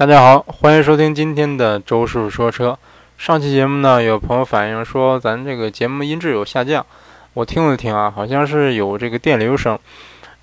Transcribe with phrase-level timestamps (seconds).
[0.00, 2.78] 大家好，欢迎收听今天的周师傅说车。
[3.18, 6.86] 上期节目呢，有朋友反映说咱这个节目音质有下降，
[7.34, 9.78] 我听了听啊，好像是有这个电流声。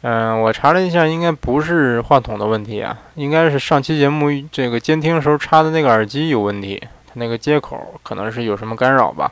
[0.02, 9.32] 嗯，我查了一下，应该不是话筒的问题啊，应该是上期节目这个监听时候插的那个耳机有问题，它那个接口可能是有什么干扰吧。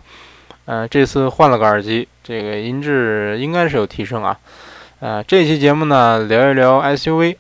[0.66, 4.36] 嗯，这次换了个耳机，这个音质应该是有提升啊。
[5.02, 7.36] 呃，这期节目呢，聊一聊 SUV。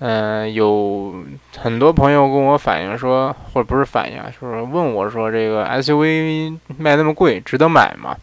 [0.00, 1.12] 嗯，有
[1.56, 8.16] 很多朋友跟我反映说，或者不是反映啊，就是问我说，这个 SUV 卖那么贵，值得买吗？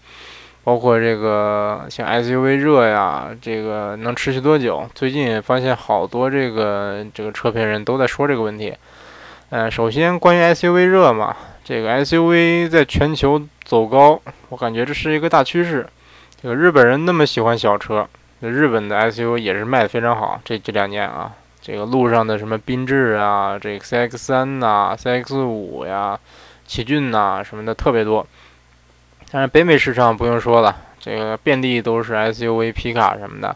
[0.63, 4.89] 包括这个像 SUV 热呀，这个能持续多久？
[4.95, 8.73] 最近发现好多这个这个车评人都在说这个问题。
[9.49, 15.85] 嗯，首先关于 SUV 热嘛，这个 SUV 在全球走高，我感觉这是一个大趋势。
[16.41, 18.07] 这个日本人那么喜欢小车，
[18.39, 21.31] 日本的 SUV 也是卖的非常好，这这两年啊。
[21.65, 26.19] 这个路上的什么缤智啊，这个 CX 三呐、CX 五呀、
[26.67, 28.23] 奇骏呐什么的特别多。
[29.31, 33.55] 但是北美市场不用说了，这个遍地都是 SUV、皮卡什么的。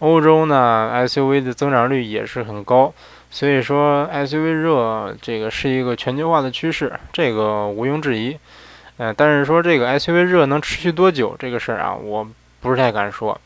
[0.00, 2.92] 欧洲呢，SUV 的增长率也是很高，
[3.30, 8.36] 所以说 SUV 热这个是一个全球化的趋势，这个毋庸置疑。
[8.96, 12.26] 嗯，但是说这个 SUV 热能持续多久这个事儿啊，我
[12.60, 13.40] 不是太敢说。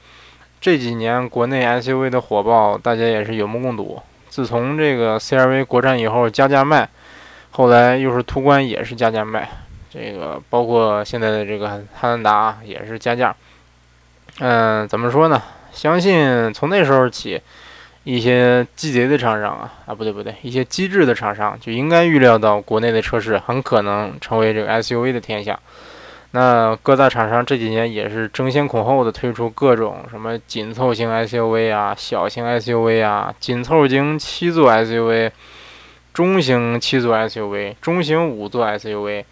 [0.64, 4.00] 这几年国内 SUV 的火爆，大家也是有目共睹。
[4.30, 6.88] 自从这个 CRV 国产以后加价卖，
[7.50, 9.46] 后来又是途观也是加价卖，
[9.90, 13.36] 这个包括现在的这个汉兰达也是加价。
[14.38, 15.42] 嗯，怎么说呢？
[15.70, 17.38] 相信从那时候起，
[18.04, 25.60] 一些鸡贼的厂商啊啊不对不对，一些机智的厂商就应该预料到国内的车市很可能成为这个 SUV 的天下。
[26.36, 35.30] 那各大厂商这几年也是争先恐后的推出各种什么紧凑型 SUV 啊、小型 SUV 啊、紧凑型七座 SUV、
[36.12, 39.24] 中型七座 SUV、中型五座 SUV、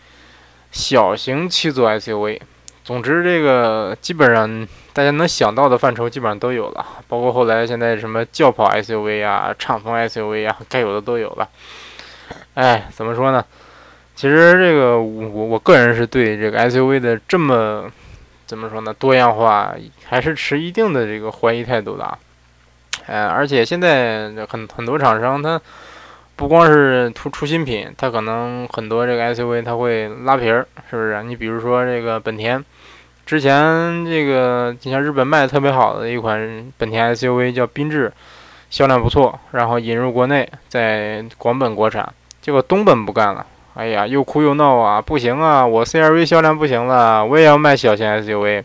[0.71, 2.41] 小型七座 SUV。
[2.85, 11.49] 总之，这个基本上大家能想到的范畴基本上都有了，包括后来现在什么轿跑 SUV 啊、敞篷 SUV 啊，该有的都有了。
[12.55, 13.45] 哎，怎么说呢？
[14.23, 17.91] 其实这个我我个人是对这个 SUV 的这么
[18.47, 19.75] 怎么说呢多样化
[20.05, 22.17] 还是持一定的这个怀疑态度的啊。
[23.07, 25.61] 呃，而且现在很很多厂商他
[26.37, 31.21] 不光是出出新品，他可能很多这个 SUV 他会拉皮儿，是不是？
[31.25, 32.65] 你比如说这个本田，
[33.27, 38.13] 之前这个你像日本卖的特别好的一款本田 SUV 叫缤智，
[38.71, 42.09] 销量不错，然后引入国内，在广本国产，
[42.41, 43.45] 结果东本不干了。
[43.75, 45.01] 哎呀，又哭又闹啊！
[45.01, 48.63] 不行啊，我 CRV 销量不行了，我也要卖小型 SUV。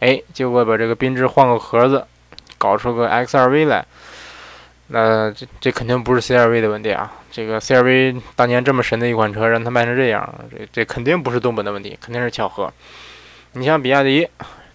[0.00, 2.02] 哎，结果把这个缤智换个盒子，
[2.56, 3.84] 搞出个 X2V 来。
[4.86, 7.12] 那这这肯定不是 CRV 的问题啊！
[7.30, 12.72] 这个 CRV 当年这么神的一款车，让它卖成这样，这这肯定不是东本的问题，肯定是巧合。
[13.52, 14.26] 你像比亚迪，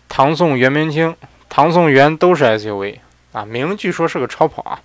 [0.07, 1.15] 唐宋元明清，
[1.49, 2.99] 唐宋元都是 SUV
[3.31, 4.79] 啊，明据说是个超跑啊，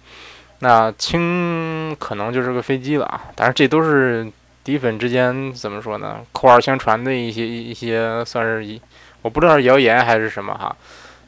[0.61, 3.25] 那清可能就是个飞机了啊。
[3.35, 4.27] 当然，这都是。
[4.69, 6.21] 底粉之间怎么说呢？
[6.31, 8.79] 口耳相传的一些一些，算是一，
[9.23, 10.77] 我不知道是谣言还是什么哈。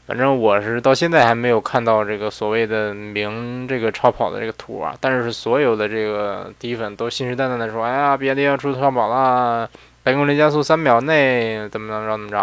[0.05, 4.95] 反正我是到现在还没有看到这个所谓的明这个超跑的这个图啊。
[5.01, 9.67] 但是所有的这个底粉都信誓旦旦的说：“哎呀，比亚迪要出超跑了，
[10.03, 12.37] 百公里加速三秒内，怎么怎么着怎么着。”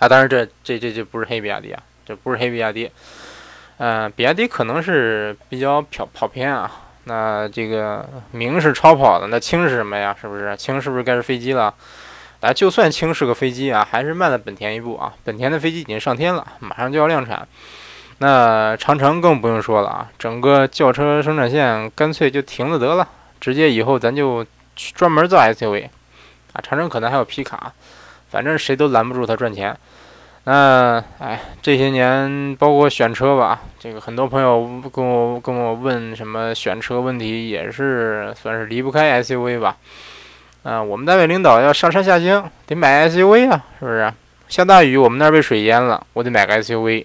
[0.00, 2.90] 啊，当然这这这这不是黑比亚迪啊，这不是黑比亚迪。
[3.76, 6.86] 嗯，比亚迪可能是比较跑跑偏啊。
[7.04, 10.14] 那这个明是超跑的，那轻是什么呀？
[10.20, 10.80] 是不是轻？
[10.80, 11.74] 是不是该是飞机了？
[12.40, 15.12] 啊，就算轻是个飞机啊，还是慢了本田一步啊。
[15.24, 17.46] 本田的飞机已经上天了，马上就要量产。
[18.18, 23.08] 那长城更不用说了啊，整个轿车生产线干脆就停了得了，
[23.40, 24.44] 直接以后咱就
[24.94, 25.88] 专门造 SUV
[26.52, 26.60] 啊。
[26.62, 27.72] 长城可能还有皮卡，
[28.30, 29.76] 反正谁都拦不住它赚钱。
[30.44, 39.76] 那哎，这些年包括选车吧，这个很多朋友跟我跟我问什么选车问题，也是算是离不开 SUV 吧。
[40.62, 44.12] 啊，我们单位领导要上山下乡，得买 SUV 啊，是不是？
[44.48, 47.04] 下大雨，我们那儿被水淹了，我得买个 SUV。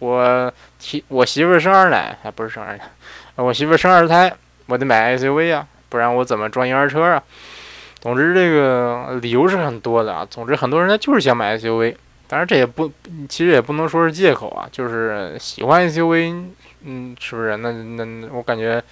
[0.00, 2.82] 我媳我媳妇生二奶，还不是生二奶，
[3.36, 4.32] 我媳妇生二胎，
[4.66, 7.22] 我得买 SUV 啊，不然我怎么装婴儿车啊？
[8.00, 10.26] 总之，这个理由是很多的啊。
[10.28, 11.94] 总之，很多人他就是想买 SUV。
[12.32, 12.90] 当然，这也不，
[13.28, 16.46] 其实也不能说是借口啊，就是喜欢 SUV，
[16.80, 17.58] 嗯，是不是？
[17.58, 18.82] 那那我感觉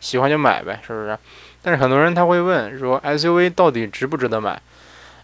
[0.00, 1.18] 喜欢就买呗，是不是？
[1.62, 4.60] 但是很多人他会问说，SUV 到底值不值得买？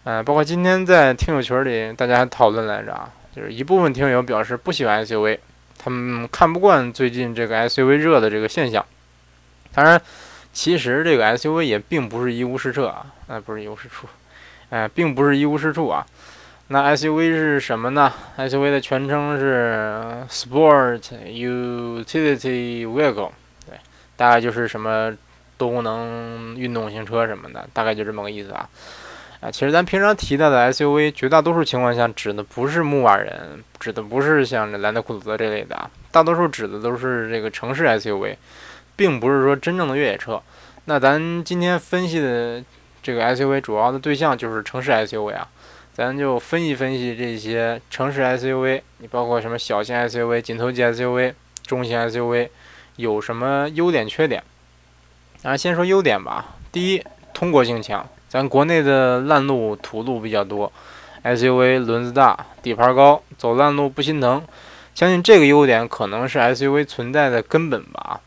[0.05, 5.37] 嗯，包括今天在听友群里大家还讨论来着啊，就是一部分听友表示不喜欢 SUV，
[5.77, 8.83] 他们看不惯最近这个 SUV 热的这个现象。
[9.71, 10.01] 当然，
[10.51, 14.07] 其实这个 SUV 也并不是一无是处啊，哎，不是一无是处，
[14.71, 16.03] 哎，并不是一无是处啊。
[16.69, 23.31] 那 SUV 是什么呢？SUV 的全称是 Sport Utility Vehicle，
[23.65, 23.79] 对，
[24.17, 25.15] 大概就是什么
[25.57, 28.67] 多功能运动型车什么的，大概就这么个意思啊。
[29.39, 38.35] 啊，其实咱平常提到的 SUV，绝大多数情况下指的不是牧马人，指的不是像这兰德酷路泽这类的啊，大多数指的都是这个城市 SUV，
[38.97, 40.41] 并不是说真正的越野车。
[40.83, 42.61] 那咱今天分析的
[43.01, 45.47] 这个 SUV 主要的对象就是城市 SUV 啊。
[45.97, 51.33] 咱就分析分析这些城市 SUV，你包括什么小型 SUV、紧凑级 SUV、
[51.65, 52.49] 中型 SUV，
[52.97, 54.43] 有什么优点缺点？
[55.41, 56.55] 啊，先说优点吧。
[56.71, 57.03] 第一，
[57.33, 58.07] 通过性强。
[58.29, 60.71] 咱国内的烂路、土路比较多
[61.23, 64.45] ，SUV 轮子大、底盘高，走烂路不心疼。
[64.93, 68.21] 相信这个优点可能是 SUV 存在的根本吧。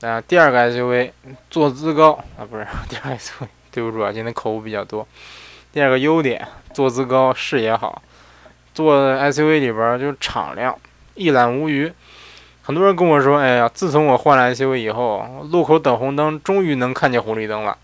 [0.00, 1.12] 啊，第二个 SUV
[1.50, 5.06] 坐姿高啊，不是 第二个 SUV，对不住啊，今天口误比较多。
[5.72, 6.44] 第二个优点。
[6.76, 8.02] 坐姿高，视野好，
[8.74, 10.78] 坐 SUV 里边就敞亮，
[11.14, 11.90] 一览无余。
[12.60, 17.78] 很多人跟我说：“哎呀，自从我换了 SUV 以后，路口等红灯终于能看见红绿灯了。”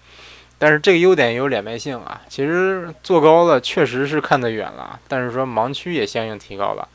[0.61, 2.21] 但是这个优点也有两面性啊。
[2.29, 6.87] 其实坐高了确实是看得远了，但是说盲区也相应提高了。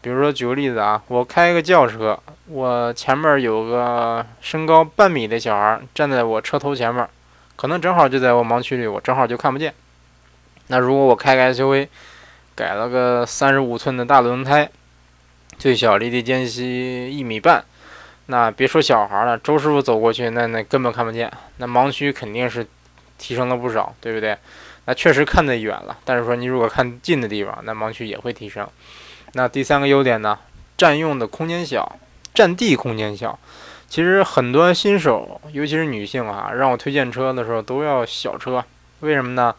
[0.00, 2.16] 比如说举个例子啊，我开个轿车，
[2.46, 7.04] 我前面有个身高半米的小孩站在我车头前面，
[7.56, 9.74] 可能正好就在我盲区里，我正好就看不见。
[10.68, 11.88] 那如果我开个 SUV，
[12.54, 14.70] 改了个三十五寸的大轮胎，
[15.58, 17.64] 最小离地间隙一米半，
[18.26, 22.66] 那别说小孩了，周师傅走过去，那那根本看不见，那盲区肯定是
[23.18, 24.36] 提升了不少，对不对？
[24.86, 28.68] 那确实看得远了，但是说你如果看近的地方，那盲区也会提升。
[29.32, 30.38] 那第三个优点呢？
[30.76, 31.98] 占用的空间小，
[32.34, 33.38] 占地空间小。
[33.88, 38.64] 其实很多新手，尤其是女性啊，让我推荐车的时候都要小车，
[39.00, 39.54] 为什么呢？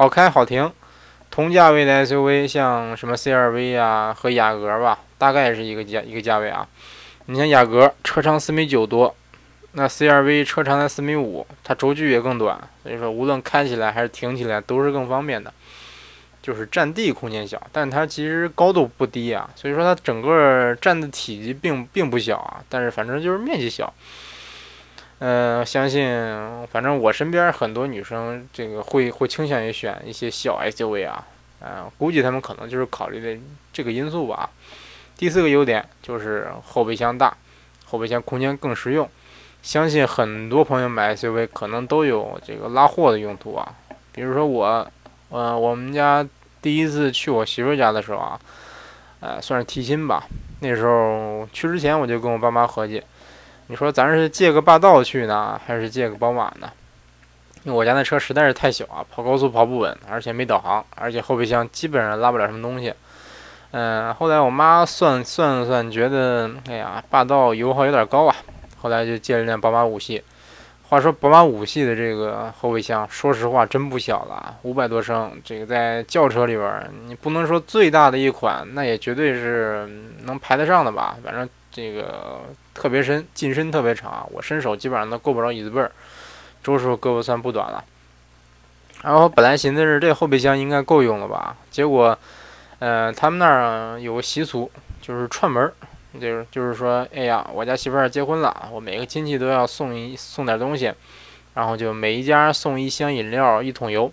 [0.00, 0.72] 好开好停，
[1.30, 6.66] 同价位的 SUV，像什么 CR-V 啊和雅阁吧，大概是一个价一个价位啊。
[7.26, 9.14] 你像雅阁车长四米九多，
[9.72, 15.52] 那 CR-V 车长才四米五，它轴距也更短，所以说无论开起来还是停起来都是更方便的，
[16.40, 23.92] 就是占地空间小，但它其实高度不低啊，所以说它整个占的体积并并不小啊，但是反正就是面积小。
[25.22, 26.08] 嗯，相信
[26.72, 31.26] 反正我身边很多女生，这个会会倾向于选一些小 SUV 啊，
[31.60, 33.38] 嗯，估计他们可能就是考虑的
[33.70, 34.48] 这个因素吧。
[35.18, 37.36] 第四个优点就是后备箱大，
[37.84, 39.06] 后备箱空间更实用。
[39.62, 43.74] 相信很多朋友买 SUV 可能都有这个拉货的用途啊。
[44.12, 44.90] 比如说我，
[45.28, 46.26] 呃，我们家
[46.62, 48.40] 第一次去我媳妇家的时候啊，
[49.20, 50.24] 呃，算是提亲吧。
[50.60, 53.02] 那时候去之前我就跟我爸妈合计。
[53.70, 56.68] 你说咱是借个霸道去呢，还是借个宝马呢？
[57.62, 62.92] 因为我家那车实在是太小啊，跑高速跑不稳，而且没导航，而且后备箱基本上拉不了什么东西。
[63.70, 68.34] 嗯，后来我妈算算算，觉得哎呀，霸道油耗有点高啊，
[68.76, 70.20] 后来就借了辆宝马五系。
[70.88, 79.88] 话说宝马五系的这个后备箱，说实话真不小了，五百多升，这个在轿车里边，你不能说最大的一款，那也绝对是
[80.24, 81.16] 能排得上的吧？
[81.22, 82.40] 反正这个。
[82.80, 85.92] 特别深，进深特别长，我伸手基本上都够不着椅子背儿。
[86.64, 87.84] 周师傅胳膊算不短了。
[89.02, 92.18] 然后本来寻思是这后备箱应该够用了吧，结果，
[92.78, 94.70] 呃，他们那儿有个习俗，
[95.02, 95.70] 就是串门，
[96.14, 100.90] 就是就是说，哎呀，我家媳妇儿结婚了，我每个亲戚都要送一送点东西，
[101.52, 104.10] 然后就每一家送一箱饮料，一桶油。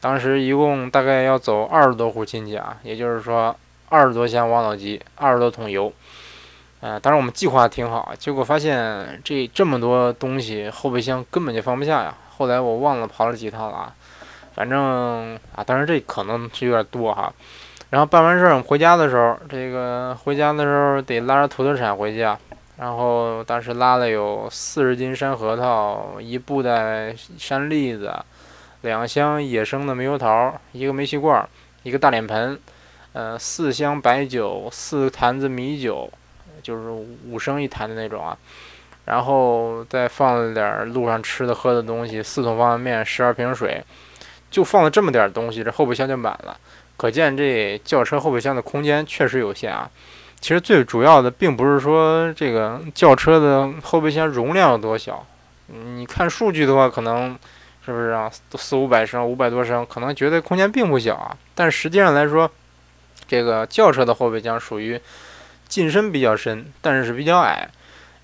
[0.00, 3.54] 当时一共大概要走二十多户亲戚啊，也就是说
[3.88, 5.92] 二十多箱王老吉，二十多桶油。
[6.80, 12.14] 呃，当然我们计划挺好，结果发现这这么多东西，后备箱根本就放不下呀。
[12.38, 13.94] 后来我忘了跑了几趟了啊，
[14.54, 17.30] 反正啊，当然这可能是有点多哈。
[17.90, 22.38] 然后办完事儿，我们回家的时候，这个回家的时候得拉着土特产回去啊。
[22.78, 28.10] 然后当时拉了有四十斤山核桃，一布袋山栗子，
[28.80, 31.46] 两箱野生的猕猴桃，一个煤气罐，
[31.82, 32.58] 一个大脸盆，
[33.12, 36.10] 呃，四箱白酒，四坛子米酒。
[36.62, 36.90] 就是
[37.28, 38.36] 五升一坛的那种啊，
[39.06, 43.82] 然后再放了点路上吃的喝的东西，四桶方便面，十二瓶水，
[44.50, 46.56] 就放了这么点东西，这后备箱就满了。
[46.96, 49.90] 可见这轿车后备箱的空间确实有限啊。
[50.38, 55.26] 其实最主要的并不是说这个轿车的后备箱容量有多小，
[55.66, 57.36] 你看数据的话，可能
[57.84, 58.30] 是不是啊？
[58.54, 61.36] 四五百升，五百多升，可能觉得空间并不小啊。
[61.54, 62.50] 但实际上来说，
[63.26, 65.00] 这个轿车的后备箱属于。
[65.70, 67.70] 进深比较深，但是是比较矮，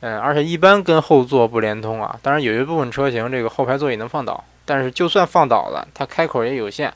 [0.01, 2.19] 嗯，而且一般跟后座不连通啊。
[2.21, 6.93] 当然，有一部分车型这个后排座椅能放倒，但是就算放倒了，它开口也有限，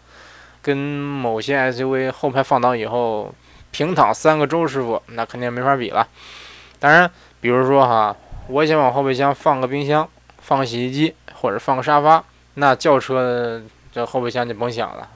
[0.61, 3.33] 跟某些 SUV 后排放倒以后
[3.71, 6.07] 平躺三个周师傅那肯定没法比了。
[6.81, 7.09] 当然，
[7.41, 8.17] 比如说哈，
[8.49, 10.07] 我想往后备箱放个冰箱、
[10.39, 15.09] 放个洗衣机或者放个沙发，那轿车这后备箱就甭想了，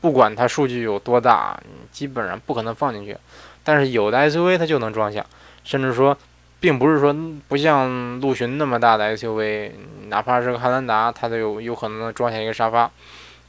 [0.00, 1.58] 不管它数据有多大，
[1.90, 3.16] 基本上不可能放进去。
[3.64, 5.24] 但是有的 SUV 它就能装下，
[5.64, 6.16] 甚至说。
[6.58, 7.14] 并不是说
[7.48, 9.72] 不像陆巡那么大的 SUV，
[10.08, 12.90] 哪怕是个汉兰达，它都有有可能能装下一个沙发，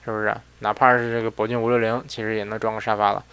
[0.03, 0.35] 是不是？
[0.59, 3.23] 哪怕是这个宝骏五六零，其实也能装个沙发了。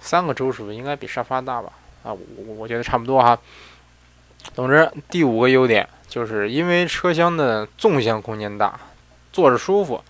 [0.00, 1.72] 三个轴数应该比沙发大吧？
[2.04, 3.36] 啊，我我觉得差不多哈。
[4.54, 8.78] 总之，第五个优点就是因为车厢的纵向空间大，
[9.32, 10.04] 坐着舒服。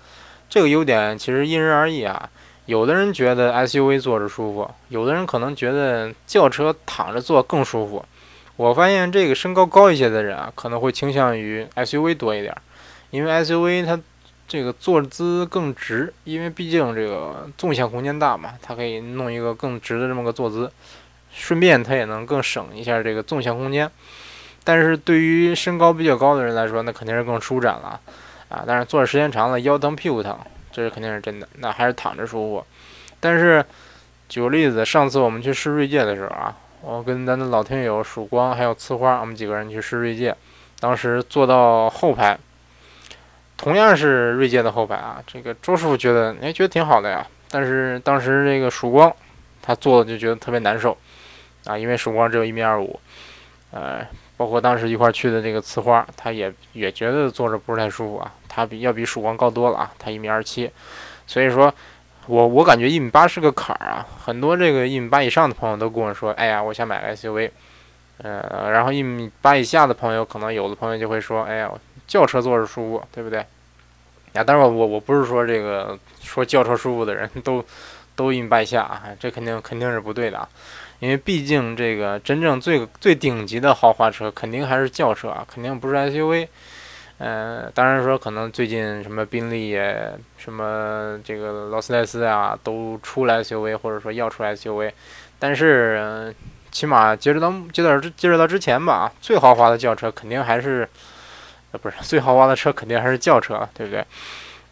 [0.50, 2.28] 这个优点其实因人而异啊。
[2.66, 8.04] 有的人觉得 SUV 坐着舒服，有的人可能觉得轿车躺着坐更舒服。
[8.54, 12.54] 我发现这个身高高一些的人啊，可能会倾向于 SUV 多一点，
[13.10, 13.98] 因为 SUV 它
[14.46, 20.70] 这个坐姿更直，因为毕竟这个纵向空间大嘛，它可以弄一个更直的这么个坐姿，
[21.32, 23.90] 顺便它也能更省一下这个纵向空间。
[24.62, 27.98] 但是对于身高比较高的人来说，那肯定是更舒展了
[28.50, 28.62] 啊。
[28.66, 30.38] 但是坐的时间长了，腰疼屁股疼，
[30.70, 31.48] 这是肯定是真的。
[31.60, 32.66] 那还是躺着舒服。
[33.18, 33.64] 但是
[34.28, 36.54] 举个例子，上次我们去试锐界的时候啊。
[36.82, 40.34] 我跟咱的老听友曙光还有呲花，我们几个人去试锐界，
[40.78, 42.38] 当时坐到后排，
[43.58, 45.22] 同样是锐界的后排啊。
[45.26, 47.26] 这个周师傅觉得，哎，觉得挺好的呀。
[47.50, 49.14] 但是当时这个曙光，
[49.60, 50.96] 他坐的就觉得特别难受
[51.66, 52.98] 啊，因为曙光只有一米二五，
[53.72, 54.00] 呃，
[54.38, 58.32] 包括当时一块去的这个呲花，他也也觉得坐着不是太舒服啊。
[58.50, 60.70] 他比要比曙光高多了啊，他一米二七，
[61.26, 61.72] 所以说。
[62.26, 67.50] 我我感觉一米八是个坎儿啊，很多这个一米八以上的朋友都跟我说，哎呀，我想买个 SUV，
[68.18, 71.72] 呃，然后一米八以下的朋友，可能有的朋友就会说，哎呀，
[72.06, 73.38] 轿车坐着舒服，对不对？
[74.34, 77.64] 呀，但是我我不是说这个说轿车舒服的人都
[78.14, 80.48] 都一米八以下啊，这肯定肯定是不对的啊，
[81.00, 86.46] 因为毕竟这个真正最最顶级的豪华车肯定还是轿车啊，肯定不是 SUV。
[87.22, 89.78] 嗯，当然说可能最近什么宾利、
[90.38, 94.90] 什么这个劳斯莱斯啊，都出来 SUV，或者说要出来 SUV，
[95.38, 96.34] 但是
[96.70, 100.88] 起码截止到截止截止到之前吧，最豪华的轿车肯定还是，
[101.72, 104.02] 呃，不是最豪华的车肯定还是轿车，对不对？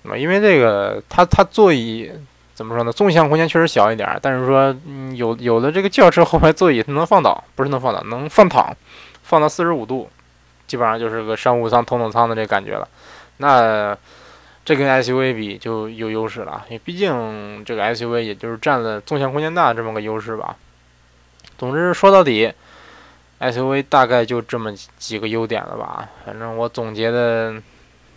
[0.04, 2.10] 那么因为这个它它座椅
[2.54, 2.90] 怎么说呢？
[2.90, 4.74] 纵向空间确实小一点，但是说，
[5.14, 8.74] 有有的这个轿车后排座椅它能放倒，不是能放倒，能放躺，
[9.22, 10.08] 放到四十五度。
[10.68, 12.86] 基本上就是个商务舱、头等舱的这感觉了，
[13.38, 13.96] 那
[14.64, 20.54] 这跟 SUV 比就有优势了，因为毕竟这个 SUV 也就是占了纵向空间大这么个优势吧。
[21.56, 22.52] 总之说到底
[23.40, 27.54] ，SUV 大概就这么几个优点了吧，反正我总结的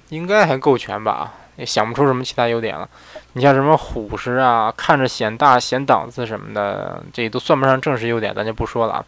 [0.10, 2.88] 应该还够全吧，也想不出什么其他优点了。
[3.34, 9.06] 你像什么虎实啊，看着显大显档次什么的，这都算不上正式优点，咱就不说了啊。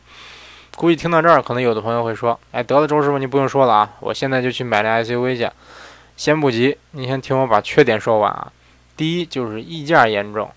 [0.75, 5.49] 估计听到这儿，可能有的朋友会说：“哎，得了，周师傅，你不用说了啊，我现在就去买辆 SUV 去。”
[6.15, 8.51] 先不急，你先听我把缺点说完啊。
[8.95, 10.49] 第一就是溢价严重，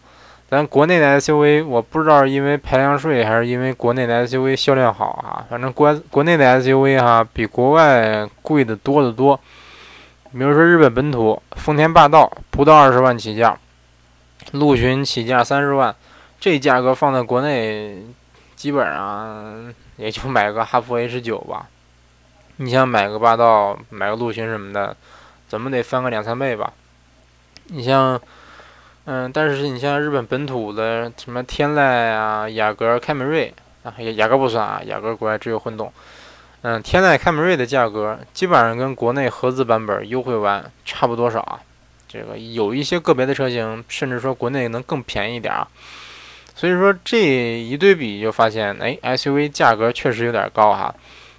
[0.50, 9.38] 咱国内的 SUV，我不知道是因为排量税还是因为国内的 SUV 销量好啊，反正国国内的 SUV 哈比国外贵的多得多。
[10.32, 13.58] 比如说日本本土丰田霸道不到二十万起价，
[14.52, 15.94] 陆巡起价三十万，
[16.38, 18.02] 这价格放在国内
[18.54, 19.74] 基本上。
[19.96, 21.68] 也就买个哈弗 H 九吧，
[22.56, 24.96] 你想买个霸道、买个陆巡什么的，
[25.48, 26.72] 怎么得翻个两三倍吧？
[27.68, 28.20] 你像，
[29.06, 35.92] 嗯，但是你像日本本土的什么天籁啊、雅阁、凯美瑞啊，雅雅阁不算啊，雅阁国外只有混动。
[36.62, 41.60] 嗯，天籁、凯美瑞的价格基本上跟国内合资版本优惠完差不多少啊，
[42.08, 45.66] 这个有一些个别的车型，甚至说国内能更便宜点儿。
[46.56, 50.92] 所以说这一对比就发现，哎，SUV 价格确实有点高哈。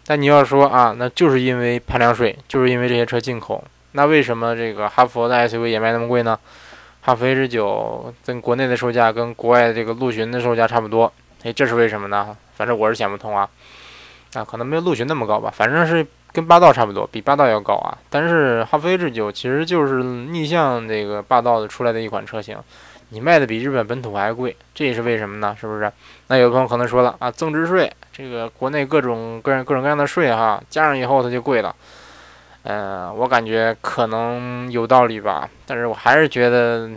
[0.06, 3.64] 但你要说啊，那就是因为排量税，就是因为这些车进口。
[3.94, 6.38] 那为什么这个哈弗的 SUV 也卖那么贵呢？
[7.02, 11.12] 哈弗 H 九跟国内的售价跟国外这个陆巡的售价差不多，
[11.44, 12.38] 哎，这是为什么呢？
[12.56, 13.50] 反正我是想不通啊。
[14.36, 17.98] 啊，可能没有陆巡那么高吧，反正是跟霸道差不多，比霸道要高啊。
[18.12, 22.56] 但是哈弗 H 九其实就是逆向这个霸道的出来的一款车型。
[23.10, 25.56] 你卖的比日本本土还贵，这也是为什么呢？
[25.60, 25.92] 是不是？
[26.28, 31.76] 那有朋友可能说了啊，增值税，这个国内各种各样各种各样的税哈，加上以后它就贵了。
[32.64, 36.90] 嗯，我感觉可能有道理吧，但是我还是觉得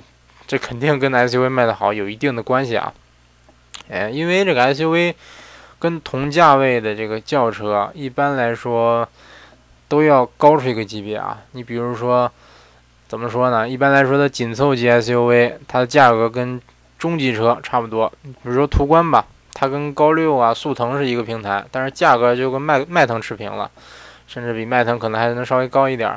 [0.49, 2.93] 这肯定跟 SUV 卖的好有一定的关系啊。
[3.89, 5.15] 哎，因为这个 SUV
[5.79, 9.09] 跟同价位的这个轿车，一般来说
[9.87, 11.39] 都要高出一个级别啊。
[11.53, 12.31] 你比如说，
[13.11, 13.69] 怎么说呢？
[13.69, 16.63] 一般来说的紧凑级 SUV，它的价格跟
[16.97, 18.09] 中级车差不多。
[18.23, 23.69] 比如说途观吧，它跟高六啊、速腾是一个平台，但是价格就跟迈迈腾持平了，
[24.29, 26.17] 甚至比迈腾可能还能稍微高一点。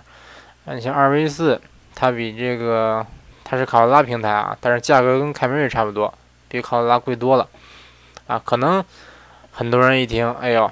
[0.65, 1.59] 那你像二 V 四，
[1.95, 3.03] 它比这个
[3.43, 6.13] 它是卡罗拉平台啊，但是价格跟凯美瑞差不多，
[6.47, 7.47] 比卡罗拉贵多了
[8.27, 8.39] 啊。
[8.45, 8.85] 可能
[9.51, 10.69] 很多人一听，哎呦，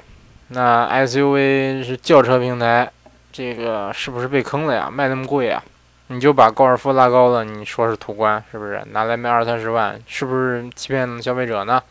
[0.49, 2.91] 那 SUV 是轿车平台，
[3.31, 4.87] 这个是不是被坑了呀？
[4.87, 5.63] 卖那么贵啊？
[6.11, 9.97] 你就把高尔夫拉高了，你说是途观，是不是拿来卖二三十万？
[10.05, 11.81] 是不是欺骗消费者呢？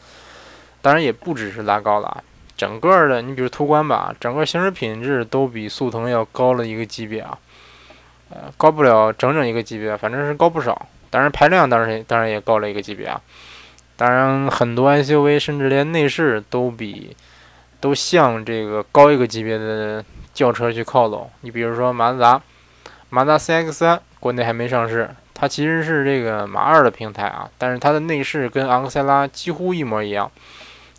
[0.82, 2.22] 当然也不只是拉高了啊，
[2.54, 7.38] 整个的，你比如途观吧，整个行驶品质都比速腾要高了一个级别啊，
[8.28, 10.86] 呃，高不了整整一个级别，反正是高不少。
[11.08, 13.18] 当然排量当然当然也高了一个级别啊。
[13.96, 17.16] 当然很多 SUV 甚至连内饰都比
[17.80, 21.30] 都向这个高一个级别的轿车去靠拢。
[21.40, 22.42] 你比如说马自达，
[23.08, 24.02] 马自达 CX 三。
[24.20, 30.30] 国内还没上市，它其实是这个马二的平台啊，但是它的内饰跟昂克赛拉几乎一模一样。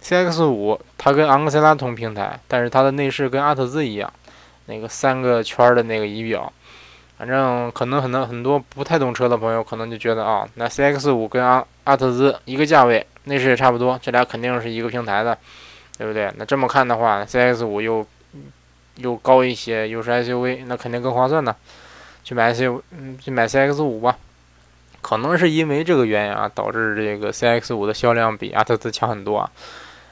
[0.02, 4.12] CX 五它跟昂克赛拉同平台，但是它的内饰跟阿特兹一样，
[4.66, 6.52] 那个三个圈的那个仪表，
[7.20, 15.38] 反正可能很多很多不太懂车的朋友可能就觉得啊，那 CX 五跟阿阿特兹一个价位，内饰也差不多，这俩肯定是一个平台的，
[16.00, 16.34] 对不对？
[16.38, 18.04] 那这么看的话，CX 五又
[18.96, 21.56] 又高一些，又是 SUV，那肯定更划算呢。
[22.24, 24.18] 去买 C，嗯，去买 CX 五吧，
[25.02, 29.52] 可能是因为这个原因啊，导致这个 CX 五的销量比阿特兹强很多啊。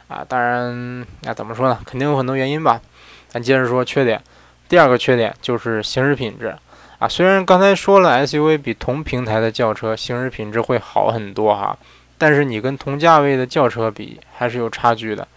[0.07, 1.79] 啊，当然，那怎么说呢？
[1.85, 2.81] 肯定有很多原因吧。
[3.27, 4.19] 咱接着说缺点，
[4.67, 6.55] 第二个缺点就是行驶品质
[6.97, 7.07] 啊。
[7.07, 11.77] 虽然刚才说了 SUV 比同平台的轿车行驶品质会好很多哈，
[12.17, 15.27] 但是你跟同价位的轿车比还是有差距的。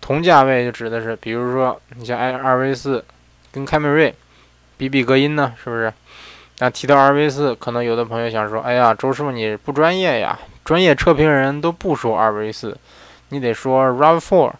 [0.00, 3.04] 同价位就指的是，比如说你像 i 二 V 四
[3.52, 4.12] 跟凯美瑞
[4.76, 5.92] 比比隔音呢，是不是？
[6.60, 10.38] 那提到 2V 四，可能有的朋友想说：“哎呀，周师傅你不专业呀！
[10.64, 12.76] 专业车评人都不说 2V 四，
[13.28, 14.52] 你得说 RAV4。”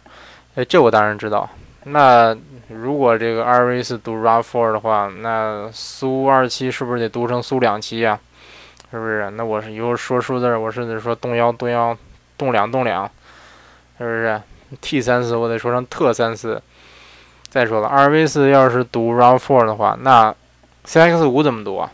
[0.55, 1.49] 哎，这我当然知道。
[1.83, 2.35] 那
[2.69, 8.17] 如果这个 2V 四读 RAV4 的话，那苏二七是不是得读成苏两七呀？
[8.91, 9.29] 是不是？
[9.31, 11.95] 那我是以后说数字，我是得说动幺动幺
[12.37, 13.05] 动两动两，
[13.97, 14.41] 是不是
[14.81, 16.61] ？T 三四我得说成特三四。
[17.49, 20.33] 再说了，2V 四要是读 RAV4 的话，那
[20.89, 21.91] CX 五怎么读啊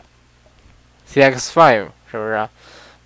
[1.06, 2.48] ？CX five 是不是？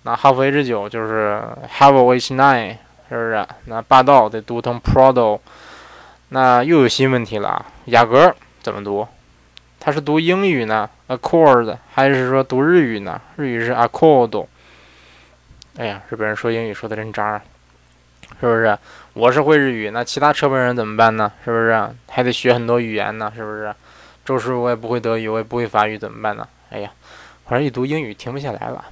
[0.03, 1.43] 那哈弗 H 九就是
[1.79, 2.77] Have H nine
[3.09, 3.45] 是不是？
[3.65, 5.41] 那霸道得读成 Prado，
[6.29, 7.65] 那又有新问题了。
[7.87, 9.05] 雅阁怎么读？
[9.81, 13.19] 它是读英语呢？Accord 还是说读日语呢？
[13.35, 14.45] 日语是 Accord。
[15.75, 17.41] 哎呀，日本人说英语说的真渣，
[18.39, 18.77] 是不是？
[19.11, 21.29] 我是会日语，那其他车本人怎么办呢？
[21.43, 21.89] 是不是？
[22.07, 23.29] 还得学很多语言呢？
[23.35, 23.75] 是不是？
[24.23, 26.47] 周师傅，我也不会德语，我也不会法语，怎么办呢？
[26.69, 26.91] 哎呀，
[27.45, 28.85] 反正一读英语停不下来了。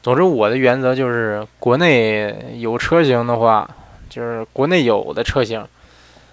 [0.00, 3.68] 总之，我的原则就是，国内有车型的话，
[4.08, 5.66] 就是国内有的车型，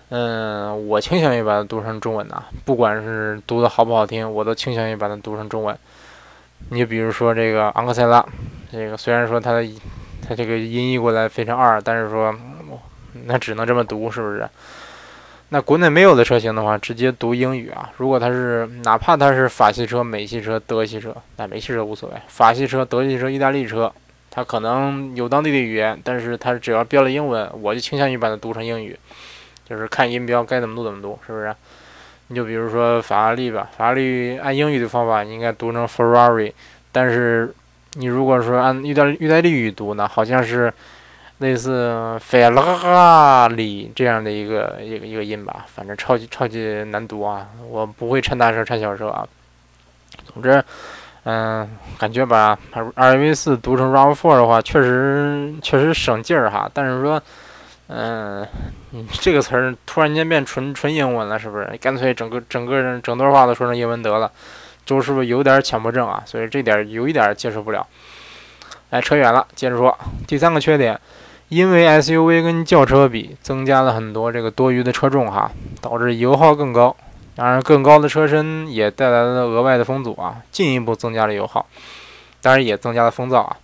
[0.09, 5.77] 嗯，我倾向于把它读成中文的，不管是读的好不好听，我都倾向于把它读成中文。
[6.69, 8.25] 你比如说这个昂克赛拉，
[8.71, 9.67] 这个虽然说它的
[10.27, 12.33] 它这个音译过来非常二，但是说
[13.25, 14.47] 那只能这么读，是不是？
[15.49, 17.91] 那国内没有的车型的话，直接读英语啊。
[17.97, 22.15] 如果它是哪怕它是法系车、美系车、德系车，那美系车无所谓。
[22.27, 23.93] 法系车、德系车、意大利车，
[24.31, 28.97] 它可能有当地的语言，但是它只要标了英文，我就倾向于把它读成英语，
[29.69, 31.55] 就是看音标该怎么读怎么读，是不是？
[32.27, 36.51] 你就比如说法拉利吧，法拉利按英语的方法应该读成 Ferrari，
[36.91, 37.53] 但是
[37.93, 40.73] 你如果说按意大意大利语读呢，好像是。
[41.39, 47.47] 类似费拉里这样的一个一个一个音吧，反正超级超级难读啊！
[47.69, 49.27] 我不会掺大声掺小声啊。
[50.33, 50.63] 总之，
[51.23, 51.69] 嗯，
[51.99, 52.57] 感觉把
[52.95, 56.71] R V 四读成 RAV4 的话，确实确实省劲儿哈。
[56.73, 57.21] 但是说，
[57.89, 58.47] 嗯，
[59.19, 61.65] 这个词儿突然间变纯纯英文了，是不是？
[61.81, 64.31] 干脆整个整个人整段话都说成英文得了。
[64.85, 67.85] 周师傅有点强迫症啊，所以这点有一点接受不了。
[68.91, 70.97] 来，扯远了，接着说第三个缺点。
[71.49, 76.95] 因为 SUV 跟轿车比，增加了很多这个多余的车重哈，导致油耗更高。
[77.35, 81.65] 当然，更高的车身也带来了额外的风阻啊，进一步增加了油耗。
[82.41, 83.57] 当然，也增加了风噪啊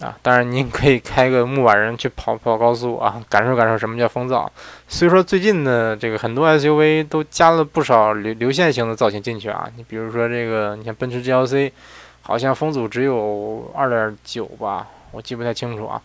[0.00, 0.16] 啊！
[0.20, 4.48] 当然，您可以开个牧马人去跑跑高速啊，感受感受什么叫风噪。
[4.88, 9.68] 所以说，最近的这个很多 SUV 都加了不少流流线型的造型进去啊。
[9.76, 11.70] 你比如说这个，你像奔驰 GLC，
[12.22, 16.02] 好像风阻只有二点九吧，我记不太清楚啊。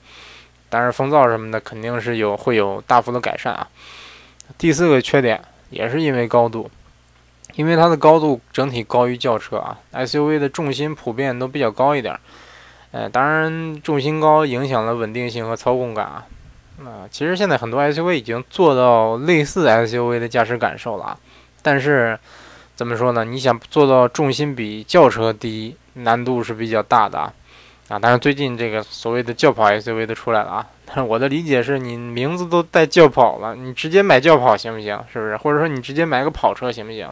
[0.70, 3.68] 但是风噪什么的肯定是有会有大幅的改善啊，
[4.58, 6.70] 第四个缺点也是因为高度，
[7.56, 12.20] 因为它的高度整体高于轿车啊，SUV 的重心普遍都比较高一点。
[12.92, 16.26] 呃，当然重心高影响了稳定性和操控感啊。
[16.86, 21.18] 啊，其实现在很多 SUV 已经做到类似 SUV 的驾驶感受了啊，
[21.62, 22.18] 但是
[22.76, 23.26] 怎么说呢？
[23.26, 27.34] 你想做到重心比轿车低，难度是比较大的啊。
[27.90, 30.68] 啊，但是最近这个所谓的轿跑 SUV 都出来了啊。
[30.86, 34.98] 但我的理解是，你名字都带轿跑了，你直接买轿跑行不行？
[35.12, 35.38] 是不是？
[35.38, 37.10] 或者说你直接买个跑车行不行？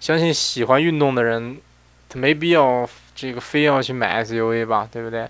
[0.00, 1.58] 相信喜欢运动的人，
[2.08, 5.28] 他没必要这个非要去买 SUV 吧，对不对？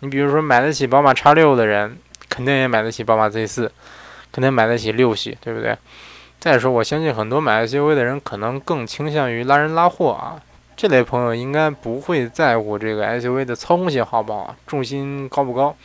[0.00, 1.98] 你比如说买得起宝马 X6 的人。
[2.26, 3.68] 肯定也买得起宝马 Z4，
[4.32, 5.76] 肯定买得起六系，对不对？
[6.40, 10.42] 再说，我相信很多买 SUV 的人可能更倾向于拉人拉货啊，
[10.76, 15.76] 这类朋友应该不会在乎这个 SUV 的操控性好不好，重心高不高，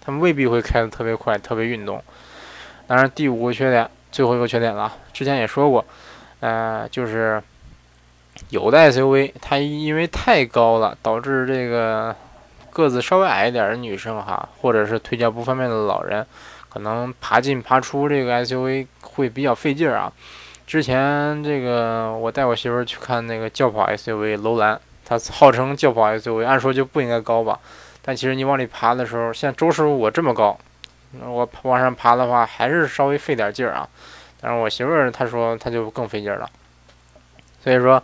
[0.00, 2.02] 他们未必会开得特别快、特别运动。
[2.86, 5.84] 当然，第五个缺点，最后一个缺点了，之前也说过，
[6.40, 7.42] 呃，就是
[8.50, 12.14] 有的 SUV 它因为太高了，导致这个。
[12.70, 16.24] 个子稍微矮一点的女生哈，或者是腿脚不方便的老人，
[16.68, 20.12] 可能爬进爬出这个 SUV 会比较费劲儿啊。
[20.68, 27.58] 之前这个我带我媳妇儿去看那个轿跑 SUV 楼兰，它号称轿跑 SUV，按说就不应该高吧？
[28.02, 30.58] 但其实你往里爬的时候，像周师傅我这么高，
[31.24, 33.88] 我往上爬的话还是稍微费点劲儿啊。
[34.42, 36.46] 但是我媳妇儿她说她就更费劲儿了。
[37.64, 38.02] 所以说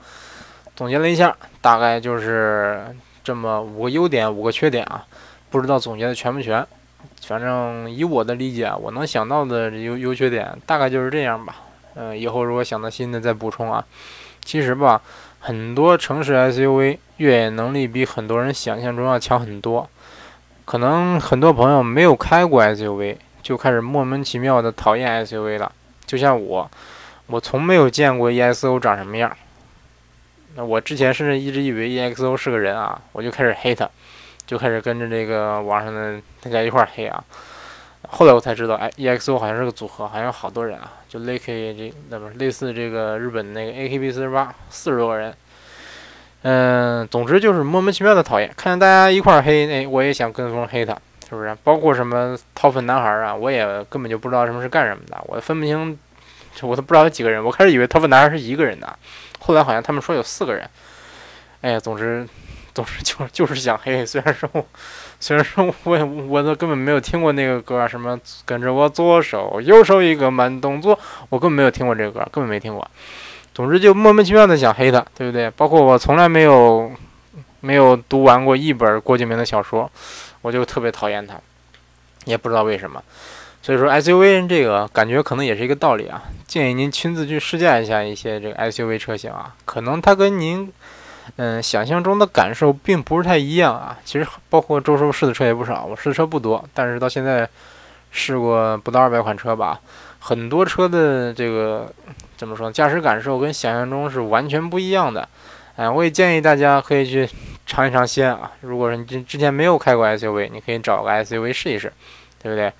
[0.75, 2.83] 总结了一下，大概就是。
[3.23, 5.03] 这么五个优点，五个缺点啊，
[5.49, 6.67] 不知道总结的全不全。
[7.23, 11.57] 反正以我的理解，我能想到的优优缺点大概就是这样吧。
[11.95, 13.85] 嗯，以后如果想到新的再补充啊。
[14.45, 15.01] 其实吧，
[15.41, 19.89] 很多城市 SUV 越野能力比很多人想象中要强很多。
[20.65, 25.71] 可能很多朋友没有开过 SUV，就开始莫名其妙的讨厌 SUV 了。
[26.07, 26.71] 就像我，
[27.27, 29.35] 我从没有见过 EXO 长什么样。
[30.57, 33.89] 那我之前甚至一直以为 EXO 是个人啊，我就开始黑他，
[34.47, 37.25] 就开始跟着这个网上的大家一块黑啊。
[38.09, 45.33] 后来我才知道，哎，EXO 好像是个组合，好像有好多人啊，就类 K 这那不是类似这个日本那个 AKB 四十八，四十多个人。
[46.43, 50.93] 嗯，总之就是莫名其妙的讨厌，看见大家一块黑，哎，我也想跟风黑他，
[51.29, 51.57] 是不是？
[51.63, 55.97] 包括什么掏粪男孩啊，我也根本就不知道什么是干什么的，我分不清，
[56.63, 58.99] 我都不知道有几个人，我开始以为掏粪男孩是一个人的。
[59.39, 60.69] 后来好像他们说有四个人，
[61.61, 62.27] 哎呀，总之，
[62.75, 64.05] 总之就就是想黑。
[64.05, 64.51] 虽然说，
[65.25, 70.99] 虽然说我我都根本没有听过那个歌，什么跟着我左手右手一个慢动作，
[71.31, 72.87] 我根本没有听过这个歌，根本没听过。
[73.55, 75.51] 总之就莫名其妙的想黑他，对不对？
[75.53, 76.93] 包括我从来没有
[77.61, 79.91] 没有读完过一本郭敬明的小说，
[80.43, 81.37] 我就特别讨厌他，
[82.27, 83.03] 也不知道为什么。
[83.63, 90.71] 所以说 SUV 这个感觉可能也是一个道理啊，建议您亲自去试驾一下一些这个 SUV 车型啊，可能它跟您
[91.37, 93.99] 嗯想象中的感受并不是太一样啊。
[94.05, 97.49] 其实包括周师傅试的车也不少，我试的车不多，但是到现在
[98.11, 99.81] 试过不到二百款车吧，
[100.21, 101.93] 很多车的这个
[102.37, 105.29] 怎么说，驾驶感受跟想象中是完全不一样的。
[105.77, 107.29] 哎，我也建议大家可以去
[107.67, 108.53] 尝一尝鲜啊。
[108.61, 111.93] 如果说你之之前没有开过 SUV，你可以找个 SUV 试一试，
[112.41, 112.73] 对不对？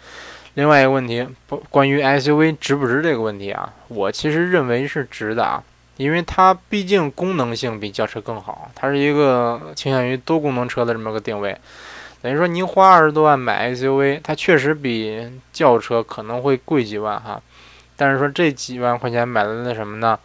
[0.55, 5.61] 另外一个问题，不关于 SUV 值不值这个问题啊，我其实认为是值的啊，
[5.97, 11.57] 因为它毕竟功能性比轿车更好，它是一个倾向于多功能车的这么个定位。
[12.21, 17.41] 等于说您花二十多万买 SUV，它确实比轿车可能会贵几万哈，
[17.97, 20.19] 但是说这几万块钱买的那什么呢？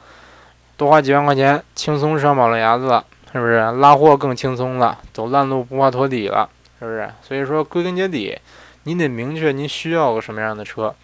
[0.78, 3.04] 多花几万块钱，轻松上马路牙子了，
[3.34, 3.58] 是不是？
[3.58, 7.10] 拉货更轻松了，走烂路不怕托底了，是不是？
[7.22, 8.40] 所以说归根结底。
[8.84, 10.96] 您得明确您需要个什么样的车，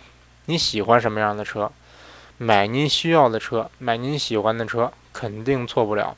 [0.45, 1.69] 你喜欢什么样的车，
[2.37, 6.15] 买您需要的车，买您喜欢的车，肯定错不了。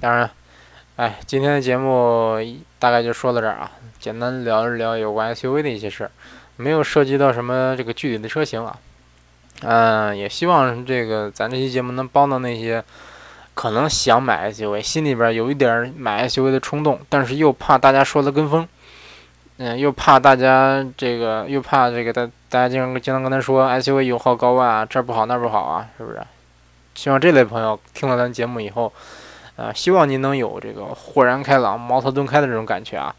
[0.00, 0.30] 当然，
[0.96, 2.36] 哎，今天的节目
[2.78, 6.10] 大概就说到这儿啊，简单聊一聊有关 SUV 的一些事儿，
[6.56, 8.78] 没有涉及到什么这个具体的车型啊。
[9.62, 12.84] 嗯，也希望这个咱这期节目能帮到那些
[13.54, 18.68] 可能想买 SUV，心里边有一点买 SUV 的冲动，但是又怕大家说的跟风。
[19.58, 26.20] 嗯，又怕大家这个，又怕这个，大大家经常经常跟他说 SUV 油耗高啊，这不好那不好啊，是不是？
[26.94, 28.92] 希望这类朋友听了咱节目以后，
[29.56, 33.14] 啊，希望您能有这个豁然开朗、茅塞顿开的这种感觉啊。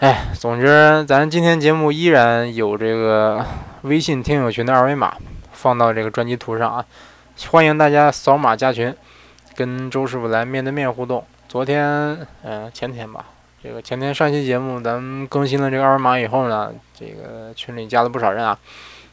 [0.00, 3.44] 哎，总之，咱今天节目依然有这个
[3.82, 5.16] 微信听友群的二维码
[5.52, 6.84] 放到这个专辑图上啊，
[7.50, 8.94] 欢迎大家扫码加群，
[9.56, 11.24] 跟周师傅来面对面互动。
[11.48, 13.24] 昨天，嗯，前天吧。
[13.62, 18.58] 这个前天上期节目咱们更新了这个二维码以后呢，这个群里加了不少人啊，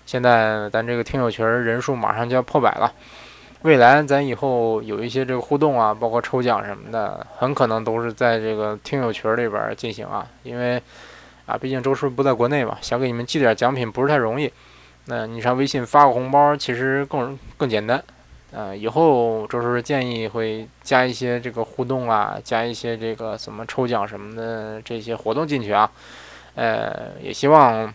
[0.06, 2.90] 现在咱这个听友群人数马上就要破百了，
[3.64, 10.82] 未来咱以后有一些这个互动啊，包括抽奖什么的，很可能都是在这个听友群里边进行啊，因为
[11.46, 14.50] 啊，毕竟周师傅不在国内嘛，想给你们寄点奖品不是太容易。
[15.10, 18.02] 那你上微信发个红包，其实更更简单。
[18.52, 25.92] 呃，以后周师傅建议会加一些这个互动啊，加一些这个什么抽奖什么的这些活动进去啊。
[26.56, 27.94] 呃，也希望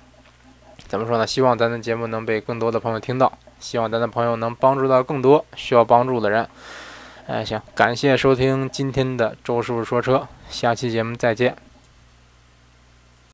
[0.86, 1.26] 怎么说呢？
[1.26, 6.46] 希望咱的节目能被更多的朋友听到，希望咱的朋友能帮助到更多需要帮助的人。
[7.26, 11.71] 哎，行，感谢收听今天的周师傅说车，下期节目再见。